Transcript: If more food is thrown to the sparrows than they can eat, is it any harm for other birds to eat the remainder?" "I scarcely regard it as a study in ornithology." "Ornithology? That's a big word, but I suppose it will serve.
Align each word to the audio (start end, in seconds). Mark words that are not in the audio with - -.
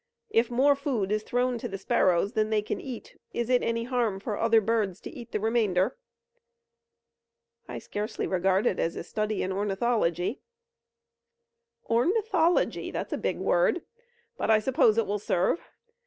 If 0.31 0.49
more 0.49 0.75
food 0.75 1.11
is 1.11 1.21
thrown 1.21 1.59
to 1.59 1.67
the 1.67 1.77
sparrows 1.77 2.33
than 2.33 2.49
they 2.49 2.63
can 2.63 2.81
eat, 2.81 3.19
is 3.35 3.51
it 3.51 3.61
any 3.61 3.83
harm 3.83 4.19
for 4.19 4.35
other 4.35 4.59
birds 4.59 4.99
to 5.01 5.11
eat 5.11 5.31
the 5.31 5.39
remainder?" 5.39 5.95
"I 7.67 7.77
scarcely 7.77 8.25
regard 8.25 8.65
it 8.65 8.79
as 8.79 8.95
a 8.95 9.03
study 9.03 9.43
in 9.43 9.51
ornithology." 9.51 10.41
"Ornithology? 11.87 12.89
That's 12.89 13.13
a 13.13 13.17
big 13.19 13.37
word, 13.37 13.83
but 14.37 14.49
I 14.49 14.57
suppose 14.57 14.97
it 14.97 15.05
will 15.05 15.19
serve. 15.19 15.69